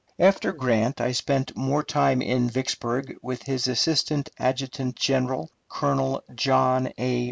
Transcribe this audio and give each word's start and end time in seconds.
After 0.17 0.51
Grant, 0.51 0.99
I 0.99 1.11
spent 1.11 1.55
more 1.55 1.83
time 1.83 2.23
at 2.23 2.41
Vicksburg 2.51 3.17
with 3.21 3.43
his 3.43 3.67
assistant 3.67 4.29
adjutant 4.39 4.95
general, 4.95 5.51
Colonel 5.69 6.23
John 6.33 6.89
A. 6.97 7.19